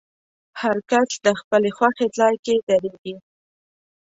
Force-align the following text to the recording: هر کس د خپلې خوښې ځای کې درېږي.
هر 0.61 0.77
کس 0.91 1.09
د 1.25 1.27
خپلې 1.41 1.69
خوښې 1.77 2.07
ځای 2.17 2.35
کې 2.45 2.55
درېږي. 2.67 3.15